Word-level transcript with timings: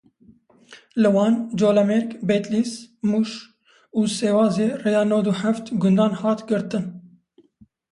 Li 1.01 1.09
Wan, 1.15 1.33
Colemêrg, 1.59 2.07
Bedlîs, 2.27 2.71
Mûş 3.09 3.31
û 3.99 4.01
Sêwazê 4.17 4.69
rêya 4.83 5.03
nod 5.11 5.25
û 5.31 5.33
heft 5.41 5.65
gundan 5.81 6.11
hat 6.21 6.39
girtin. 6.49 6.85